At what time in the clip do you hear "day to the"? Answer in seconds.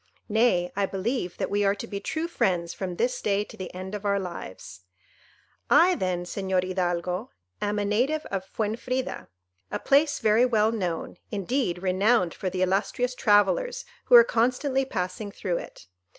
3.21-3.71